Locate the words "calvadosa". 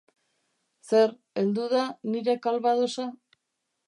2.47-3.07